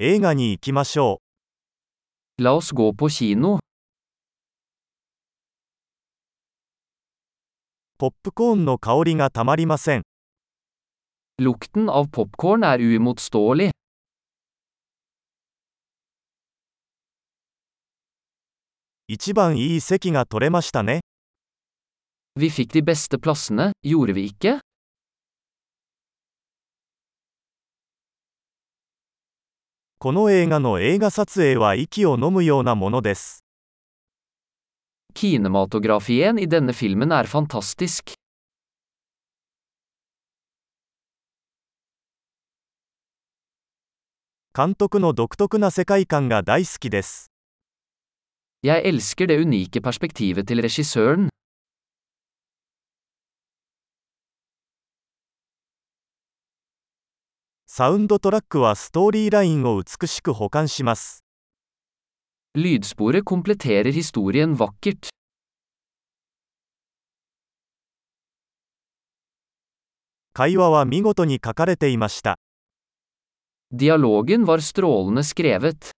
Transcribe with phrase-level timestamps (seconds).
[0.00, 1.20] 映画に行きましょ
[2.38, 3.56] La oss gå på kino.
[3.56, 3.58] う。
[7.98, 10.02] ポップコーンの香りがたまりません。
[11.40, 13.72] Lukten av popkorn er uimotståelig.
[19.08, 21.00] 一番いい席が取れましたね。
[22.36, 24.60] Vi fikk de beste plassene, gjorde vi ikke?
[30.00, 33.42] この映画の映画撮影は息を飲むようなものです。
[35.12, 38.14] Kinematografien i denne filmen er fantastisk.
[44.56, 47.32] 監督の独特な世界観が大好きです。
[48.62, 51.28] Jeg elsker det unike perspektivet til regissøren.
[57.78, 61.22] サウンドトラックはストーリーラインを美しく保管します。
[62.56, 65.10] Lydsporet kompletterer historien vakkert.
[70.32, 72.40] 会話は見事に書かれていました。
[73.72, 75.92] Dialogen var strålende skrevet.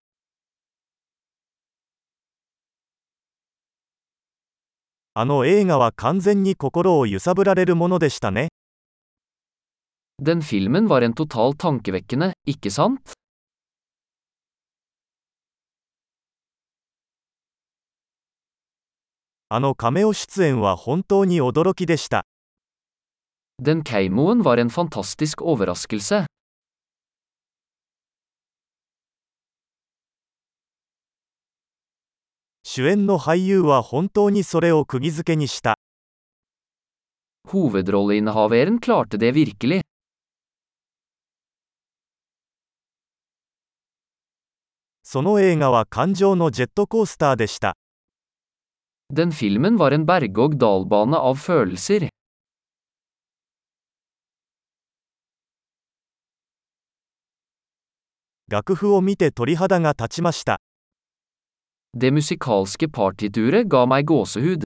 [5.14, 8.48] あの映画は完全に心を揺さぶられるものでしたね。
[10.22, 13.14] Den filmen var en totalt tankevekkende, ikke sant?
[19.48, 22.26] あのカメオ出演は本当に驚きでした。
[23.62, 26.26] Den keimoen var en fantastisk overraskelse.
[32.62, 35.76] 主演の俳優は本当にそれを釘付けにした。
[37.48, 39.80] Hovedrolleinnehaveren klarte det virkelig.
[45.12, 47.76] その映画は感情のジェットコースターでした。
[49.12, 52.10] Den filmen var en berg-og-dal-bane av følelser.
[58.46, 60.60] 楽譜を見て鳥肌が立ちました。
[61.92, 64.62] Det musikalske partituret ga meg gåsehud.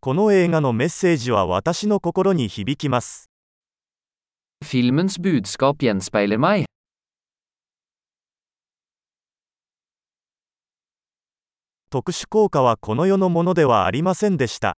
[0.00, 3.27] この映画のメッセージは私の心に響きます。
[4.64, 6.66] Filmens budskap gjenspeiler meg.
[11.90, 14.76] 特殊効果はこの世のものではありませんでした。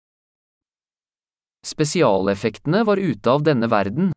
[1.65, 4.12] Spesialeffektene var ute av denne verden.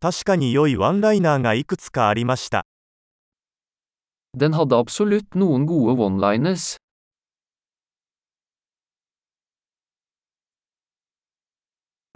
[0.00, 2.66] 確かに良いワンライナーがいくつかありました。
[4.36, 6.76] Den hadde absolutt noen gode one-liners.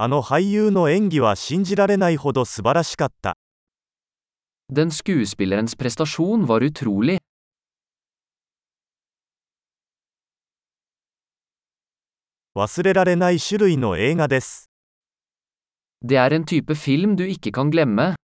[0.03, 3.37] あの俳優の演技は信じられないほど素晴らしかった。
[4.73, 7.19] Den skuespillerens prestasjon var utrolig.
[12.55, 14.71] 忘れられない種類の映画です。
[16.03, 18.15] Det er en type film du ikke kan glemme.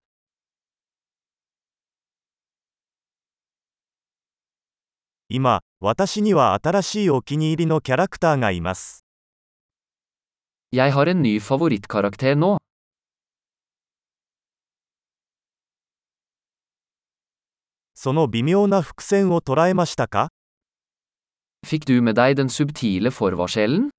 [5.28, 9.06] 今、私には新しいお気に入りのキャラクターがいます。
[10.72, 12.59] Jeg har en ny favorittkarakter nå.
[17.94, 20.28] その微妙な伏線を捉えましたか
[21.66, 23.91] Fikk du med deg den subtile forvarselen?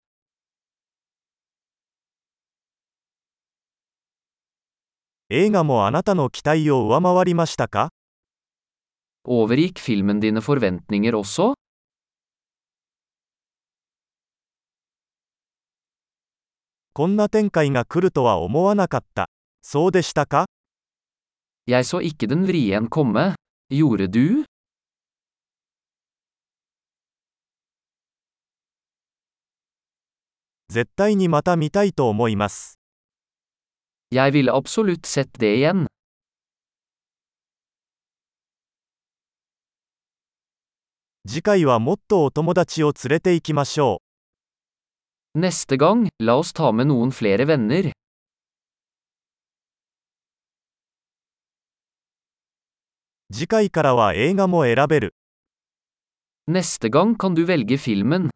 [5.29, 7.89] 映画もあなたの期待を上回りましたか
[9.25, 11.53] Overgikk filmen dine forventninger også?
[16.97, 19.29] こんな展開が来るとは思わなかった。
[19.61, 20.47] そうでしたか
[21.67, 23.35] Jeg så ikke den vrien komme.
[23.69, 24.45] Gjorde du?
[30.69, 32.79] 絶対にまた見たいと思います。
[34.09, 35.85] Jeg ville absolutt sett det igjen.
[41.27, 44.06] 次回はもっとお友達を連れて行きましょう。
[45.37, 47.91] Neste gang, la oss ta med noen flere venner.
[56.49, 58.31] Neste gang kan du velge filmen.